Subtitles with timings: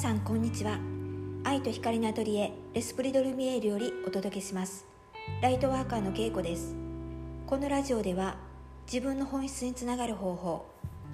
[0.00, 0.78] さんこんにちは。
[1.44, 4.86] 愛と光のアトリエレスプリドルミエールよりお届けします。
[5.42, 6.74] ライトワーカーのけいこです。
[7.46, 8.38] このラジオでは
[8.90, 10.64] 自分の本質につながる方法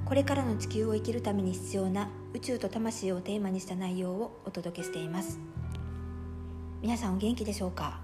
[0.05, 5.41] これからの地球を生きるために必要な宇宙と魂をテーマにした内容をお届けしています。
[6.81, 7.99] 皆さんお元気でしょうか、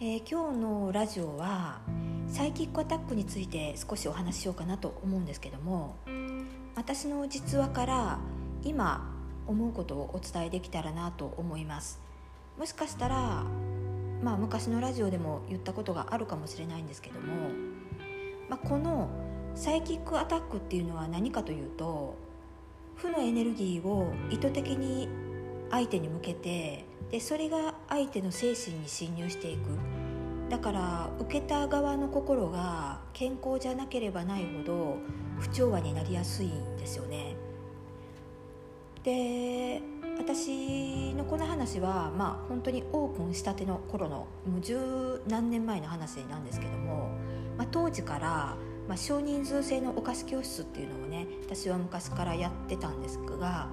[0.00, 1.82] えー、今日のラジオは
[2.28, 5.96] サイキックアタックについて少しお話ししようかなと思うんですけども
[6.76, 8.18] 私の実話から
[8.64, 9.19] 今
[9.50, 12.00] 思うことをお伝えできたらなと思います
[12.58, 13.44] もしかしたら
[14.22, 17.26] まあ昔のラジオでも言ったことがあるかもしれないんですけども、
[18.48, 19.10] まあ、この
[19.54, 22.16] サイキックアタックっていうのは何かというと
[22.94, 25.08] 負のエネルギーを意図的に
[25.70, 29.60] 相手に向けてでそれが相手の精神に侵入していく
[30.50, 34.98] だから受けた側の心が健康じゃなければないほど
[35.38, 37.29] 不調和になりやすいんですよね。
[39.02, 39.82] で
[40.18, 47.10] 私のこの話はまあ本当にオープンしたての頃のもう十何年前の話なんですけども、
[47.56, 48.56] まあ、当時から、
[48.86, 53.68] まあ、少人数制のお菓子教室っていうのをね私は昔からやってたんですが、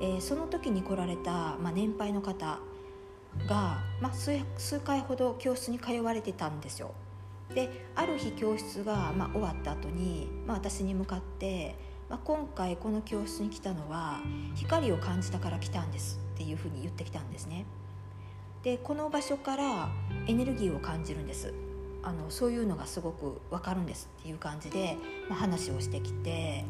[0.00, 2.58] えー、その時に来られた、まあ、年配の方
[3.48, 6.94] が、まあ、数数回ほど教室に通われてたんですよ。
[7.54, 11.76] である日教室が、まあ、終わった後に、まあ、私に向かって
[12.08, 14.20] まあ、今回この教室に来たのは
[14.54, 17.64] 光を感じたから来たんですっていうふうに言ってきたんですね。
[18.62, 19.88] でこの場所から
[20.26, 21.52] エネルギーを感じるんです。
[22.02, 24.96] あのそういうのがすごく分かるんですっていう感じで、
[25.28, 26.64] まあ、話をしてきて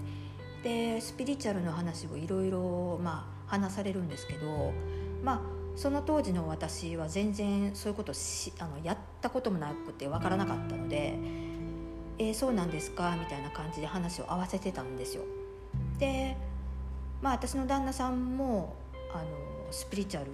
[0.63, 2.99] でスピリチュアルの話をいろいろ
[3.47, 4.73] 話されるんですけど
[5.23, 5.41] まあ
[5.77, 11.19] その当時の私は全然そういうことしあのやったこともなくて分からなかったので
[12.19, 13.17] えー、そうなんですか？
[13.19, 15.23] みたいな感じで話を合わせてたんですよ
[15.99, 16.37] で
[17.23, 18.75] まあ私の旦那さんも
[19.13, 19.25] あの
[19.71, 20.31] スピリチュアル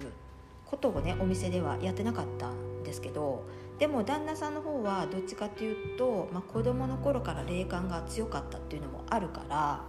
[0.65, 3.43] ことをねお店ではやってなかったんですけど
[3.79, 9.81] でも旦那さんの方はどっちかっていうと、まあ、子供の頃から霊感が強かったっていうのもあるから、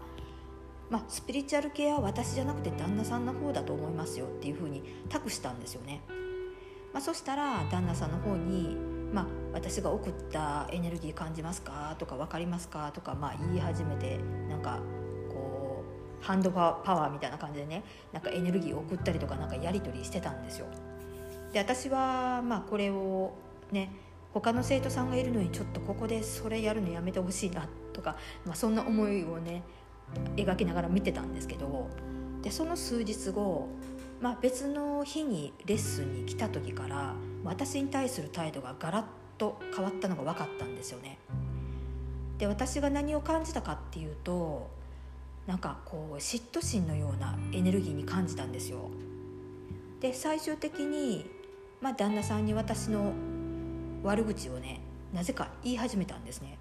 [0.90, 6.00] まあ、スピリチュアル系は私じゃなくて旦那さんの方だと思いますよっていうふうに託したんですよね。
[6.92, 8.76] まあ、そしたら旦那さんの方に
[9.14, 11.94] まあ、私が送ったエネルギー感じますか？
[11.98, 12.90] とか分かりますか？
[12.92, 14.80] とか、まあ、言い始めてなんか
[15.28, 15.84] こ
[16.20, 20.66] うハンドパワーみたいな感じでねなんかエネルギーを送ったりとかなんかやり取りしてたんですよ。
[21.52, 23.32] で私はまあこれを
[23.70, 23.92] ね
[24.32, 29.62] 他の生徒さんがいるのにちょっとここでそれやるのやめてほしいなとか、まあ、そんな思いをね
[30.34, 31.88] 描きながら見てたんですけど
[32.42, 33.68] でその数日後
[34.24, 37.14] まあ、別の日にレッスンに来た時から
[37.44, 39.04] 私に対する態度がガラッ
[39.36, 41.18] と変わったのが分かったんですよね。
[42.38, 44.70] で私が何を感じたかっていうと
[45.46, 48.88] なんかこう嫉妬心のようなエネルギーに感じたんですよ。
[50.00, 51.30] で最終的に、
[51.82, 53.12] まあ、旦那さんに私の
[54.02, 54.80] 悪口をね
[55.12, 56.56] なぜか言い始めたんですね。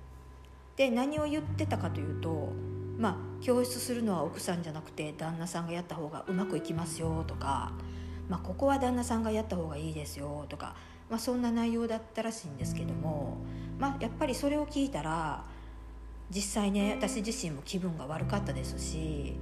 [0.75, 2.51] で何を言ってたかというと
[2.97, 7.73] まあ教室するのは奥さんじゃなくて旦那さんがやった方がうまくいきますよとか、
[8.29, 10.75] まあ、ここは旦那さんがやった方がいいですよとか、
[11.09, 13.37] まあ、そんな内容だったらしいんですけども、
[13.79, 15.43] まあ、やっぱりそれを聞いたら
[16.29, 19.35] 実際ね私自身も気分が悪かったですし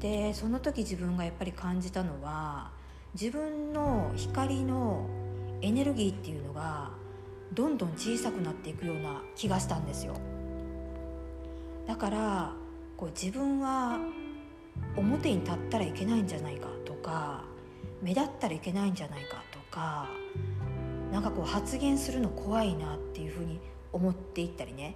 [0.00, 2.70] でその時自分がやっぱり感じたのは
[3.14, 5.06] 自分の光の
[5.60, 6.90] エネルギーっていうのが
[7.52, 10.14] どんどん小さくなっていくような気がしたんですよ。
[11.86, 12.52] だから
[13.02, 13.98] こう自分は
[14.96, 17.42] 表に立ったらいけないんじゃないかとか
[18.00, 20.08] 目立ったらいけないんじゃないかとか
[21.10, 23.58] なんかこう発言するの怖いなっていうふうに
[23.92, 24.94] 思っていったりね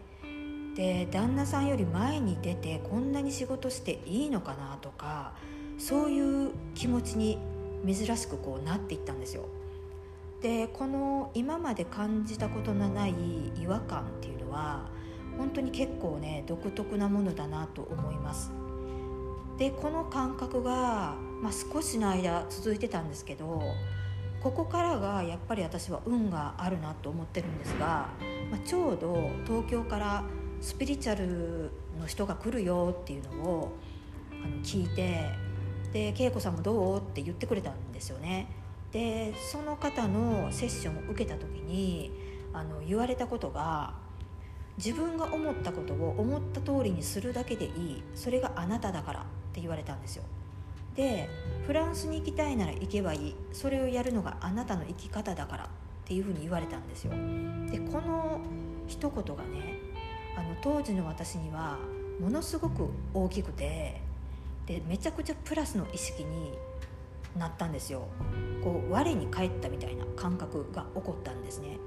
[0.77, 5.33] で旦那さんより前に出てこんなに仕事していいのかなとか
[5.77, 7.41] そういう気持ちに
[7.85, 9.47] 珍しくこうなっていったんですよ。
[10.43, 13.15] でこの今まで感じたことのない
[13.61, 14.95] 違和感っていうのは
[15.39, 18.51] 本当に結構ね独特なものだなと思います。
[19.59, 23.63] でこの感覚が、まあ、少しの間続いてたんですけど
[24.43, 28.11] ここからがやっぱり私は運があるなと思ってるんですが、
[28.51, 30.25] まあ、ちょうど東京から
[30.61, 33.73] スピリチュアルの人が来るよっていうのを
[34.31, 35.31] あの聞いて
[35.93, 38.49] で恵子さんもどうって言ってくれたんですよね。
[38.93, 42.13] でその方のセッションを受けた時に
[42.53, 43.95] あの言われたことが
[44.77, 48.03] 自分が思ったことを思った通りにするだけでいい。
[48.15, 49.21] それがあなただから。
[49.21, 50.23] って言われたんですよ。
[50.95, 51.29] で
[51.67, 53.35] フランスに行きたいなら行けばいい。
[53.53, 55.65] それをやるのがあなたの生き方だから。
[55.65, 55.69] っ
[56.09, 57.11] ていうふうに言われたんですよ。
[57.11, 58.41] でこの
[58.87, 59.81] 一言がね
[60.37, 61.79] あの当時の私には
[62.21, 64.01] ものすごく大きくて
[64.67, 66.53] でめちゃくちゃプラスの意識に
[67.37, 68.07] なったんですよ。
[68.63, 71.79] こう我に返ったみたいな感覚が起こったんですね。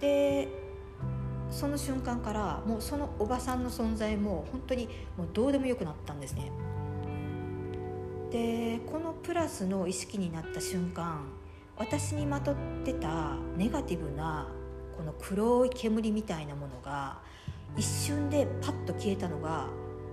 [0.00, 0.48] で
[1.50, 6.50] その瞬間からもうそのおばさんの存在も本当にもうどうでもよくなったんですね。
[8.30, 11.22] でこのプラスの意識になった瞬間
[11.76, 14.48] 私にまとってたネガティブな
[14.96, 17.20] この黒い煙みたいなものが
[17.76, 19.68] 一瞬でパッと消えたのが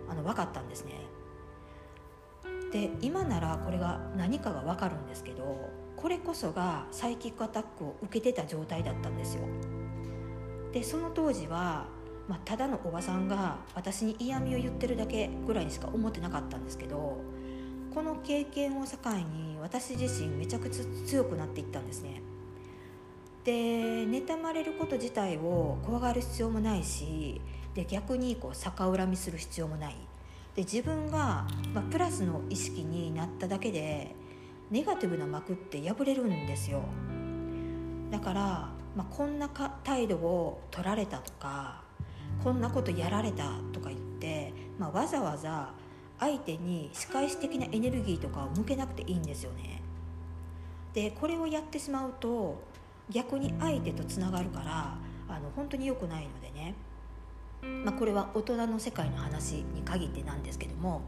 [0.08, 0.94] あの分かったんですね。
[2.72, 9.44] で今ならこれが何かが分かるんですけどこれこそがサイキックアタックを受けてた状態だったんですよ。
[10.76, 11.86] でその当時は、
[12.28, 17.22] まあ、ただのおばさんが私に嫌味を言ってるだけぐらいにしか思ってなかったんですけど
[17.94, 18.98] この経験を境
[19.34, 22.22] に私自身めちゃくちゃ強くなっていったんですね。
[23.46, 23.54] で
[24.06, 27.40] 妬まれること自体を怖がる必要もないし
[27.74, 29.96] で逆にこう逆恨みする必要もない。
[30.58, 34.14] で自分が、まあ、プラスの意識になっただけで
[34.72, 36.82] ネガティブな幕って破れるんですよ。
[38.12, 41.84] だから、まあ、こんなか態度を取られたとか
[42.44, 45.74] こんなことやられたとか言って、まあ、わざわざ
[46.20, 49.82] 相手に仕返し的なエネルギーとかを向けなくていいんですよね。
[50.94, 52.64] でこれをやってしまうと
[53.10, 56.74] 逆に相手とつながるからあの本当に良くないのでね、
[57.84, 61.02] まあ、これは大人の世界の話に限ってなんですけども。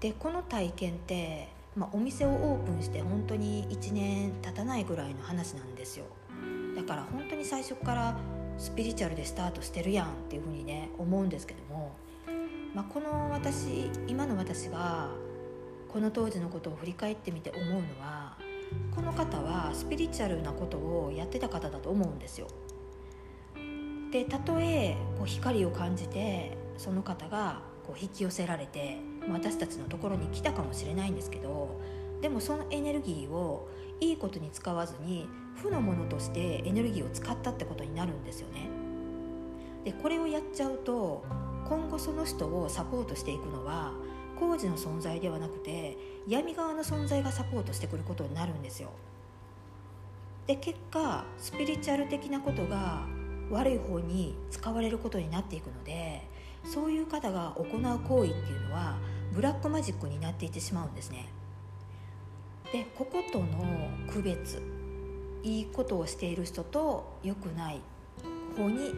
[0.00, 6.04] でこの体験って、まあ、お店をオープンして本当に1年経たないぐらいの話なんですよ。
[6.78, 8.16] だから本当に最初から
[8.56, 11.96] スピリチュアルでスタートしてるやんっていうふうにね思うんですけども
[12.74, 15.08] まあ、この私今の私が
[15.88, 18.36] この当時のことを振り返ってみて思うのは
[18.94, 22.46] この方はスピリチュアルなことをやってた方だと思うんですよ。
[24.12, 28.98] でたとえこう光を感じてその方がこう引き寄せられて
[29.30, 31.80] 私たちのところに来たかもしれないんですけど
[32.22, 33.68] でもそのエネルギーを
[34.00, 35.28] いいことに使わずに
[35.62, 38.68] 負のものとしてエネルギーを使ったってことになるんですよね。
[39.84, 41.24] でこれをやっちゃうと
[41.68, 43.92] 今後その人をサポートしていくのは
[44.38, 45.96] 工事の存在ではなくて
[46.26, 48.90] 闇側の存在がサポートしてくることになるんですよ。
[50.46, 53.06] で結果スピリチュアル的なことが
[53.50, 56.26] 悪い方に使われることになっていくので
[56.64, 58.96] そういう方が行う行為っていうのは
[59.32, 61.28] ブラックマジックになっていってしまうんですね。
[62.72, 63.46] でこことの
[64.10, 64.77] 区別
[65.42, 67.80] いいことをしている人と良くない
[68.56, 68.92] 方に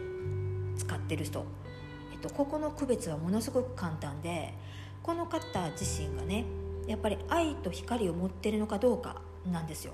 [0.77, 1.45] 使ってる人。
[2.11, 4.53] えっとここの区別はものすごく簡単で
[5.03, 6.45] この方自身がね
[6.87, 9.21] やっぱり愛と光を持ってるのかどうか
[9.51, 9.93] なんですよ。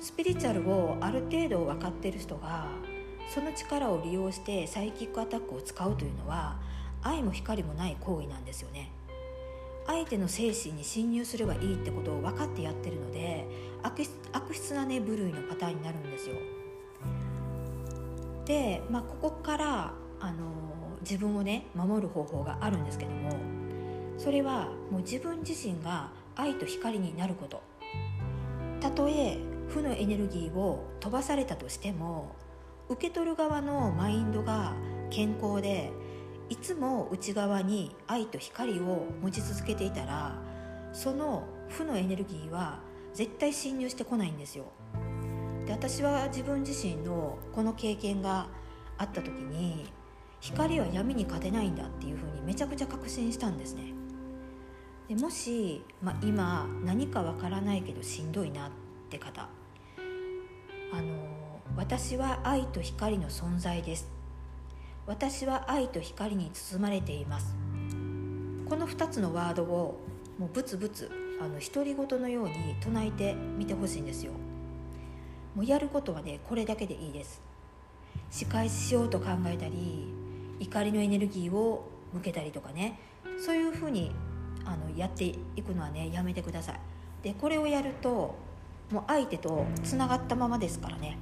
[0.00, 2.68] スピリチュアルをある程度分かってる人が
[3.28, 6.56] その力を利用してサイキックアタックを使うというのは
[7.02, 8.90] 愛も光もない行為なんですよね。
[10.00, 13.46] 相手の精神に侵入すればいいってことを分かってやってるので
[13.82, 16.36] 悪質なね部類のパターンになるんですよ。
[18.46, 20.52] で、まあ、ここからあの
[21.02, 23.30] 自分をね守る方法があるんですけども
[24.16, 27.62] それはもう自分自身が愛と光になること。
[28.80, 29.36] たとえ
[29.68, 32.34] 負のエネルギーを飛ばされたとしても
[32.88, 34.72] 受け取る側のマインドが
[35.10, 35.92] 健康で
[36.50, 40.34] いつも内側に愛と光を持ち続けていたら
[40.92, 42.80] その負のエネルギーは
[43.14, 44.64] 絶対侵入してこないんですよ。
[45.64, 48.48] で私は自分自身のこの経験が
[48.98, 49.90] あった時に
[50.40, 53.94] 光は闇に勝てないんだっていうふうにめちゃくちゃ確信したんですね。
[55.08, 58.70] でもし、まあ、今何かわからないけどしんどいなっ
[59.08, 59.48] て方
[60.92, 64.19] あの私は愛と光の存在です。
[65.10, 67.56] 私は愛と光に包まれています。
[68.68, 69.98] この2つのワードを
[70.38, 74.30] もうブツブツあの独り言のように唱えてみてほしいんですよ。
[75.56, 77.42] もうやることはねこれだけでいいです。
[78.30, 80.14] 仕返ししようと考えたり
[80.60, 83.00] 怒りのエネルギーを向けたりとかね
[83.44, 84.12] そういうふうに
[84.64, 85.34] あのやってい
[85.66, 86.80] くのはねやめてください。
[87.24, 88.36] でこれをやると
[88.92, 91.18] もう相手とつながったままですからね。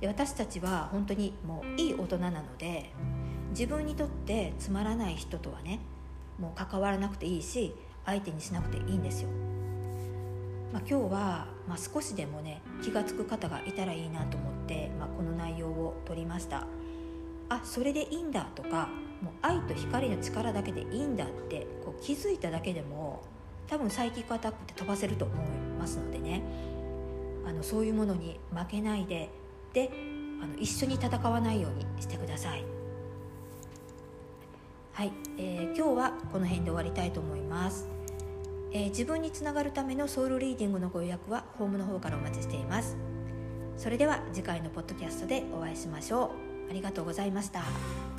[0.00, 2.90] で私たちは本当にもういい大人なので
[3.50, 5.80] 自分にとってつまらない人とはね
[6.38, 7.74] もう関わらなくていいし
[8.04, 9.28] 相手にしなくていいんですよ、
[10.72, 16.66] まあ、今日は、まあ、少しでもね気が付く方がいたらいいなと思って、まあ、この内容を取りました。
[17.50, 18.88] あそれでいいんだとか
[19.20, 23.22] もう愛と光の力だけでいいんだってこう気づいただけでも
[23.68, 25.38] 多分サイキックアタックって飛ばせると思い
[25.78, 26.42] ますのでね。
[27.46, 29.28] あのそういうものに負けないで
[29.74, 29.90] で
[30.40, 32.64] あの一緒に戦わないようにしてください。
[34.94, 37.88] はい、えー、今日はこの辺で終わりたいと思います、
[38.70, 42.96] えー、自分につながるためのソウルリーディングのご予約はホームの方からお待ちしています
[43.76, 46.30] それでは次回のポッドキャストでお会いしましょ
[46.68, 48.13] うありがとうございました。